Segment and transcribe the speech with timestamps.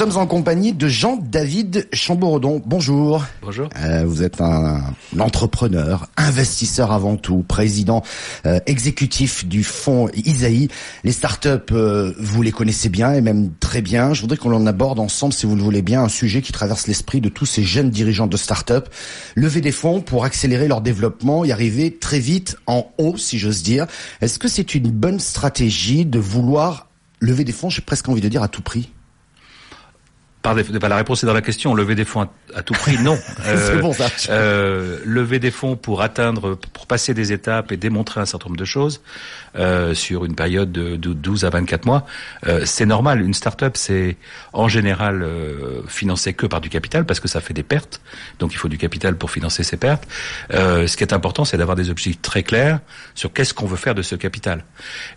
[0.00, 2.62] sommes en compagnie de Jean-David Chambourdon.
[2.64, 3.22] Bonjour.
[3.42, 3.68] Bonjour.
[3.76, 4.80] Euh, vous êtes un,
[5.18, 8.02] entrepreneur, investisseur avant tout, président
[8.46, 10.68] euh, exécutif du fonds Isaïe.
[11.04, 14.14] Les startups, euh, vous les connaissez bien et même très bien.
[14.14, 16.86] Je voudrais qu'on en aborde ensemble, si vous le voulez bien, un sujet qui traverse
[16.86, 18.88] l'esprit de tous ces jeunes dirigeants de startups.
[19.34, 23.62] Lever des fonds pour accélérer leur développement et arriver très vite en haut, si j'ose
[23.62, 23.86] dire.
[24.22, 26.88] Est-ce que c'est une bonne stratégie de vouloir
[27.20, 28.88] lever des fonds, j'ai presque envie de dire, à tout prix
[30.42, 31.74] par la réponse est dans la question.
[31.74, 33.18] Lever des fonds à, tout prix, non.
[33.80, 34.08] bon ça.
[34.30, 38.58] Euh, lever des fonds pour atteindre, pour passer des étapes et démontrer un certain nombre
[38.58, 39.02] de choses
[39.56, 42.06] euh, sur une période de, 12 à 24 mois,
[42.46, 43.20] euh, c'est normal.
[43.20, 44.16] Une start-up, c'est
[44.52, 48.00] en général euh, financé que par du capital parce que ça fait des pertes.
[48.38, 50.06] Donc il faut du capital pour financer ces pertes.
[50.52, 52.80] Euh, ce qui est important, c'est d'avoir des objectifs très clairs
[53.14, 54.64] sur qu'est-ce qu'on veut faire de ce capital.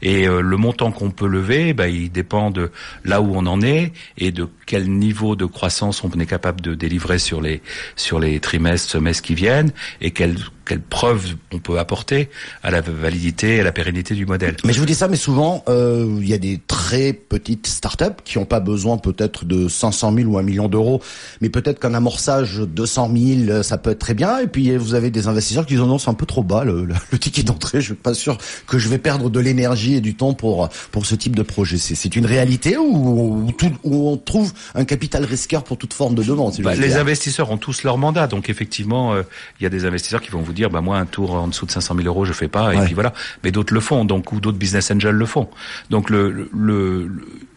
[0.01, 2.71] Et euh, le montant qu'on peut lever, bah, il dépend de
[3.05, 6.59] là où on en est et de quel niveau niveau de croissance on est capable
[6.61, 7.61] de délivrer sur les
[7.95, 12.29] sur les trimestres, semestres qui viennent et quelles quelles preuves on peut apporter
[12.63, 14.55] à la validité et à la pérennité du modèle.
[14.63, 18.21] Mais je vous dis ça, mais souvent euh, il y a des très petites startups
[18.23, 21.01] qui n'ont pas besoin peut-être de 500 000 ou 1 million d'euros,
[21.41, 23.11] mais peut-être qu'un amorçage de 200
[23.45, 24.39] 000 ça peut être très bien.
[24.39, 26.85] Et puis vous avez des investisseurs qui disent non c'est un peu trop bas le,
[26.85, 27.81] le, ticket d'entrée.
[27.81, 31.05] Je suis pas sûr que je vais perdre de l'énergie et du temps pour pour
[31.05, 31.77] ce type de projet.
[31.77, 33.53] C'est une réalité où, où,
[33.83, 36.55] où on trouve un capital risqueur pour toute forme de demande.
[36.59, 39.23] Bah, les investisseurs ont tous leur mandat, donc effectivement, euh,
[39.59, 41.65] il y a des investisseurs qui vont vous dire, bah moi un tour en dessous
[41.65, 43.13] de 500 000 euros je fais pas, et puis voilà.
[43.43, 45.49] Mais d'autres le font, donc ou d'autres business angels le font.
[45.89, 47.11] Donc le, le,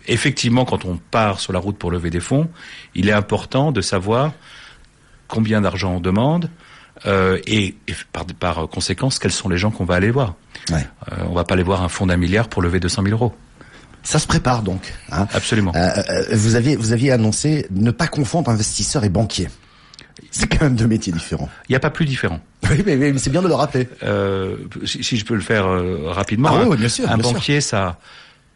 [0.07, 2.49] effectivement, quand on part sur la route pour lever des fonds,
[2.95, 4.33] il est important de savoir
[5.29, 6.51] combien d'argent on demande.
[7.05, 7.75] Euh, et,
[8.11, 10.35] par, par conséquence, quels sont les gens qu'on va aller voir.
[10.71, 10.87] Ouais.
[11.13, 13.35] Euh, on va pas aller voir un fonds d'un milliard pour lever 200 000 euros.
[14.07, 14.95] Ça se prépare donc.
[15.11, 15.27] Hein.
[15.35, 15.73] Absolument.
[15.75, 19.49] Euh, euh, vous aviez vous aviez annoncé ne pas confondre investisseurs et banquiers.
[20.31, 21.49] C'est quand même deux métiers différents.
[21.69, 22.41] Il n'y a pas plus différent.
[22.71, 23.89] Oui, mais, c'est bien de le rappeler.
[24.03, 26.51] Euh, si, je peux le faire euh, rapidement.
[26.53, 27.99] Ah, oui, bien sûr, un banquier, ça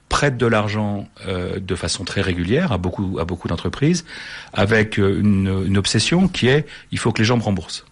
[0.08, 4.04] prête de l'argent euh, de façon très régulière à beaucoup à beaucoup d'entreprises,
[4.52, 7.84] avec une, une obsession qui est il faut que les gens me remboursent.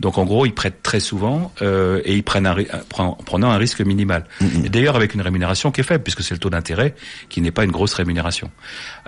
[0.00, 2.56] Donc en gros, ils prêtent très souvent euh, et ils prennent un,
[2.98, 4.24] en prenant un risque minimal.
[4.42, 4.68] Mm-hmm.
[4.68, 6.94] D'ailleurs avec une rémunération qui est faible puisque c'est le taux d'intérêt
[7.28, 8.50] qui n'est pas une grosse rémunération.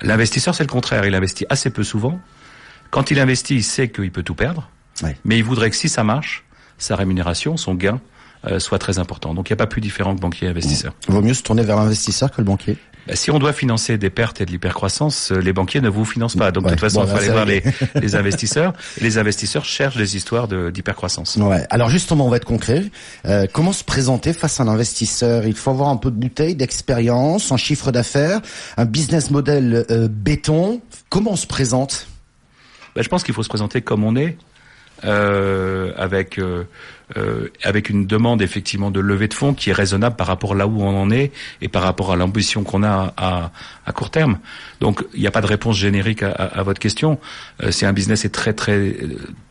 [0.02, 2.20] L'investisseur c'est le contraire, il investit assez peu souvent.
[2.90, 4.70] Quand il investit, il sait qu'il peut tout perdre,
[5.24, 6.44] mais il voudrait que si ça marche,
[6.78, 8.00] sa rémunération, son gain,
[8.46, 9.34] euh, soit très important.
[9.34, 10.94] Donc il n'y a pas plus différent que banquier et investisseur.
[11.08, 12.76] Il vaut mieux se tourner vers l'investisseur que le banquier
[13.06, 16.04] bah, si on doit financer des pertes et de l'hypercroissance, euh, les banquiers ne vous
[16.04, 16.50] financent pas.
[16.50, 17.62] Donc de toute façon, il faut aller voir les,
[17.94, 18.72] les, investisseurs.
[19.00, 21.36] Et les investisseurs cherchent des histoires d'hypercroissance.
[21.36, 21.64] Ouais.
[21.70, 22.84] Alors justement, on va être concret.
[23.26, 25.46] Euh, comment se présenter face à un investisseur?
[25.46, 28.40] Il faut avoir un peu de bouteille, d'expérience, un chiffre d'affaires,
[28.76, 30.80] un business model euh, béton.
[31.08, 32.08] Comment on se présente?
[32.96, 34.36] Bah, Je pense qu'il faut se présenter comme on est.
[35.04, 36.40] Euh, avec
[37.14, 40.54] euh, euh, avec une demande effectivement de levée de fonds qui est raisonnable par rapport
[40.54, 43.50] là où on en est et par rapport à l'ambition qu'on a à,
[43.84, 44.38] à, court terme.
[44.80, 47.18] Donc il n'y a pas de réponse générique à, à, votre question.
[47.62, 48.96] Euh, si un business est très très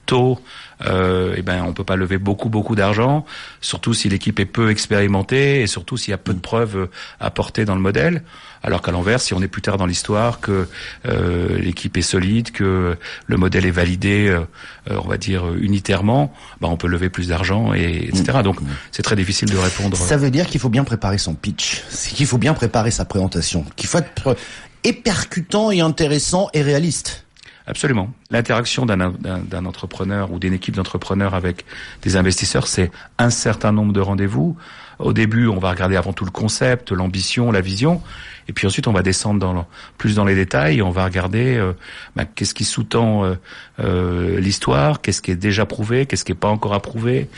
[0.05, 0.39] tôt,
[0.85, 3.25] euh, eh ben on peut pas lever beaucoup beaucoup d'argent,
[3.61, 6.89] surtout si l'équipe est peu expérimentée et surtout s'il y a peu de preuves
[7.19, 8.23] apportées dans le modèle.
[8.63, 10.67] Alors qu'à l'envers, si on est plus tard dans l'histoire, que
[11.05, 14.41] euh, l'équipe est solide, que le modèle est validé, euh,
[14.89, 18.39] on va dire unitairement, bah on peut lever plus d'argent et etc.
[18.43, 18.57] Donc
[18.91, 19.97] c'est très difficile de répondre.
[19.97, 21.83] Ça veut dire qu'il faut bien préparer son pitch,
[22.13, 24.35] qu'il faut bien préparer sa présentation, qu'il faut être
[24.83, 27.25] épercutant et intéressant et réaliste.
[27.67, 28.11] Absolument.
[28.29, 31.65] L'interaction d'un entrepreneur ou d'une équipe d'entrepreneurs avec
[32.03, 34.55] des investisseurs, c'est un certain nombre de rendez-vous.
[34.99, 38.01] Au début, on va regarder avant tout le concept, l'ambition, la vision,
[38.47, 39.67] et puis ensuite on va descendre dans
[39.97, 40.77] plus dans les détails.
[40.77, 41.73] Et on va regarder euh,
[42.15, 43.35] bah, qu'est-ce qui sous-tend euh,
[43.79, 47.29] euh, l'histoire, qu'est-ce qui est déjà prouvé, qu'est-ce qui est pas encore approuvé,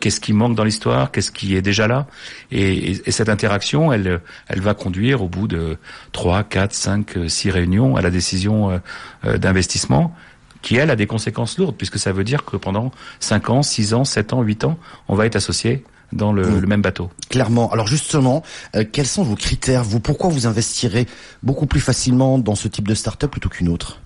[0.00, 2.06] qu'est-ce qui manque dans l'histoire, qu'est-ce qui est déjà là.
[2.50, 5.76] Et, et, cette interaction, elle, elle va conduire au bout de
[6.12, 8.80] trois, quatre, cinq, six réunions à la décision
[9.24, 10.14] d'investissement
[10.62, 13.94] qui elle a des conséquences lourdes puisque ça veut dire que pendant 5 ans, 6
[13.94, 14.78] ans, 7 ans, 8 ans,
[15.08, 16.60] on va être associé dans le, mm.
[16.60, 17.10] le, même bateau.
[17.28, 17.70] Clairement.
[17.72, 18.42] Alors justement,
[18.74, 21.06] euh, quels sont vos critères Vous, pourquoi vous investirez
[21.42, 24.00] beaucoup plus facilement dans ce type de start-up plutôt qu'une autre?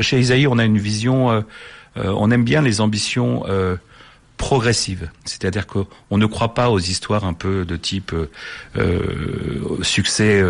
[0.00, 1.30] Chez Isaïe, on a une vision.
[1.30, 1.40] Euh,
[1.96, 3.42] euh, on aime bien les ambitions
[4.36, 5.10] progressives.
[5.24, 8.14] C'est-à-dire qu'on ne croit pas aux histoires un peu de type
[9.82, 10.42] succès,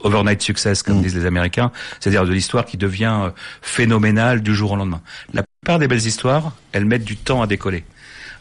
[0.00, 1.02] overnight success, comme mm.
[1.02, 1.70] disent les Américains.
[2.00, 5.02] C'est-à-dire de l'histoire qui devient phénoménale du jour au lendemain.
[5.34, 7.84] La plupart des belles histoires, elles mettent du temps à décoller.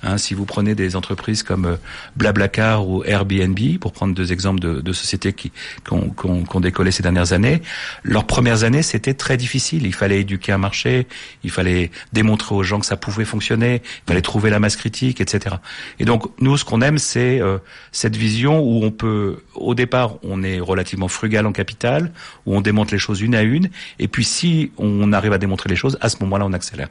[0.02, 1.76] Hein, si vous prenez des entreprises comme euh,
[2.16, 5.52] Blablacar ou Airbnb, pour prendre deux exemples de, de sociétés qui,
[5.92, 7.62] ont, décollé ces dernières années,
[8.04, 9.86] leurs premières années c'était très difficile.
[9.86, 11.08] Il fallait éduquer un marché,
[11.44, 15.20] il fallait démontrer aux gens que ça pouvait fonctionner, il fallait trouver la masse critique,
[15.20, 15.58] etc.
[16.00, 17.58] Et donc nous, ce qu'on aime, c'est euh,
[17.92, 22.14] cette vision où on peut, au départ, on est relativement frugal en capital,
[22.46, 23.70] où on démontre les choses une à une,
[24.00, 26.88] et puis si on arrive à démontrer les choses, à ce moment-là, on accélère.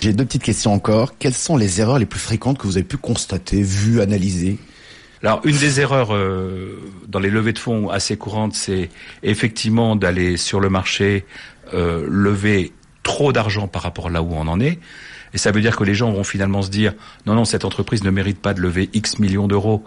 [0.00, 1.18] J'ai deux petites questions encore.
[1.18, 4.58] Quelles sont les erreurs les plus fréquentes que vous avez pu constater, vues, analyser
[5.22, 6.78] alors une des erreurs euh,
[7.08, 8.90] dans les levées de fonds assez courantes, c'est
[9.22, 11.24] effectivement d'aller sur le marché
[11.72, 14.78] euh, lever trop d'argent par rapport là où on en est.
[15.32, 16.92] Et ça veut dire que les gens vont finalement se dire
[17.24, 19.82] non non cette entreprise ne mérite pas de lever X millions d'euros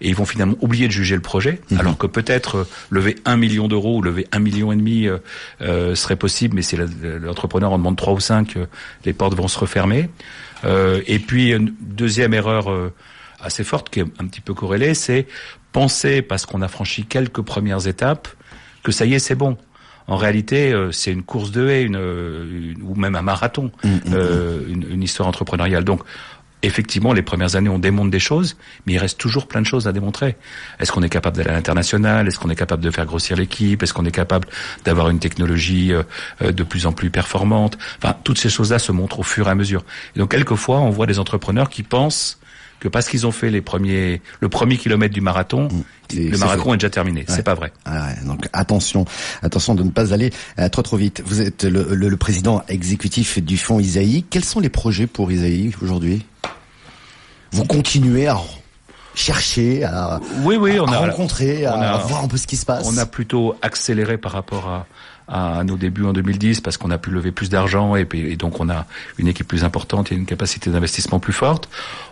[0.00, 1.78] et ils vont finalement oublier de juger le projet, mmh.
[1.78, 5.18] alors que peut-être euh, lever un million d'euros ou lever un million et demi euh,
[5.60, 8.66] euh, serait possible, mais si l'entrepreneur en demande trois ou cinq, euh,
[9.04, 10.08] les portes vont se refermer.
[10.64, 12.92] Euh, et puis une deuxième erreur euh,
[13.40, 15.26] assez forte qui est un petit peu corrélée, c'est
[15.72, 18.28] penser parce qu'on a franchi quelques premières étapes
[18.82, 19.56] que ça y est c'est bon.
[20.06, 23.88] En réalité, c'est une course de haie, une, une, ou même un marathon, mmh,
[24.68, 25.84] une, une histoire entrepreneuriale.
[25.84, 26.00] Donc,
[26.62, 29.86] effectivement, les premières années, on démontre des choses, mais il reste toujours plein de choses
[29.86, 30.36] à démontrer.
[30.78, 32.28] Est-ce qu'on est capable d'aller à l'international?
[32.28, 33.82] Est-ce qu'on est capable de faire grossir l'équipe?
[33.82, 34.48] Est-ce qu'on est capable
[34.84, 37.78] d'avoir une technologie euh, de plus en plus performante?
[38.02, 39.84] Enfin, toutes ces choses-là se montrent au fur et à mesure.
[40.16, 42.38] Et donc, quelquefois, on voit des entrepreneurs qui pensent
[42.78, 46.72] que parce qu'ils ont fait les premiers, le premier kilomètre du marathon, mmh, le marathon
[46.72, 47.20] est, est déjà terminé.
[47.20, 47.26] Ouais.
[47.28, 47.72] C'est pas vrai.
[47.84, 49.04] Ah ouais, donc attention,
[49.42, 51.22] attention de ne pas aller euh, trop trop vite.
[51.26, 54.24] Vous êtes le, le, le président exécutif du fonds Isaïe.
[54.30, 56.24] Quels sont les projets pour Isaïe aujourd'hui?
[57.52, 58.36] Vous continuez à
[59.14, 62.56] chercher, à, oui, oui, on à a, rencontrer, on à voir un peu ce qui
[62.56, 62.86] se passe.
[62.86, 64.86] On a plutôt accéléré par rapport à,
[65.30, 68.60] à nos débuts en 2010 parce qu'on a pu lever plus d'argent et, et, donc
[68.60, 68.86] on a
[69.18, 71.68] une équipe plus importante et une capacité d'investissement plus forte.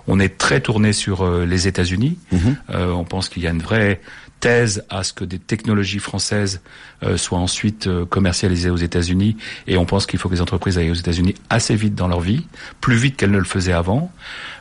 [0.06, 2.18] On est très tourné sur euh, les États-Unis.
[2.32, 2.54] Mm -hmm.
[2.74, 4.00] euh, on pense qu'il y a une vraie
[4.40, 6.60] thèse à ce que des technologies françaises
[7.02, 9.36] euh, soient ensuite euh, commercialisées aux États-Unis
[9.66, 12.20] et on pense qu'il faut que les entreprises aillent aux États-Unis assez vite dans leur
[12.20, 12.46] vie,
[12.80, 14.12] plus vite qu'elles ne le faisaient avant.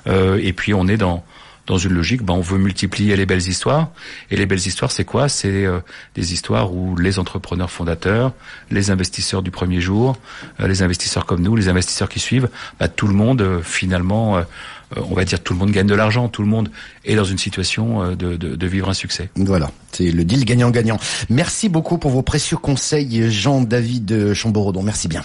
[0.08, 1.24] Euh, et puis on est dans
[1.68, 3.90] dans une logique, ben, on veut multiplier les belles histoires.
[4.32, 5.30] Et les belles histoires, c'est quoi?
[5.30, 5.80] C'est euh,
[6.16, 8.32] des histoires où les entrepreneurs fondateurs,
[8.72, 10.18] les investisseurs du premier jour,
[10.60, 12.50] euh, les investisseurs comme nous, les investisseurs qui suivent,
[12.80, 14.42] ben, tout le monde, euh, finalement,
[14.96, 16.70] on va dire tout le monde gagne de l'argent, tout le monde
[17.04, 19.30] est dans une situation de, de, de vivre un succès.
[19.36, 20.98] Voilà, c'est le deal gagnant-gagnant.
[21.30, 24.84] Merci beaucoup pour vos précieux conseils, Jean-David Chamborodon.
[24.84, 25.16] Merci bien.